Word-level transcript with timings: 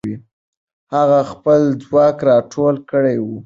هغه 0.95 1.19
خپل 1.31 1.61
ځواک 1.83 2.17
راټول 2.29 2.75
کړی 2.91 3.17
وو. 3.25 3.35